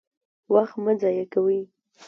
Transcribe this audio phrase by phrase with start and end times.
[0.53, 1.59] وخت مه ضایع کوئ